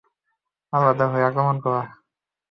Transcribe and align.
আলাদা 0.73 1.05
হয়ে 1.11 1.27
আক্রমণ 1.29 1.55
করা! 1.63 1.81